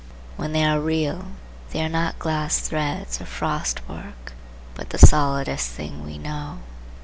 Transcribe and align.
When 0.35 0.51
they 0.51 0.65
are 0.65 0.79
real, 0.81 1.25
they 1.69 1.81
are 1.83 1.87
not 1.87 2.17
glass 2.17 2.57
threads 2.59 3.21
or 3.21 3.25
frostwork, 3.25 4.33
but 4.73 4.89
the 4.89 4.97
solidest 4.97 5.69
thing 5.73 6.03
we 6.03 6.17
know. 6.17 6.57